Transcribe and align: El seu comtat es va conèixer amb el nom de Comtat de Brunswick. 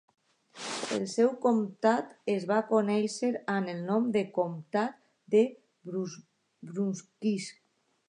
El 0.95 1.03
seu 1.11 1.29
comtat 1.43 2.15
es 2.37 2.47
va 2.53 2.57
conèixer 2.73 3.31
amb 3.59 3.71
el 3.75 3.85
nom 3.93 4.09
de 4.19 4.27
Comtat 4.41 4.99
de 5.37 5.47
Brunswick. 5.95 7.67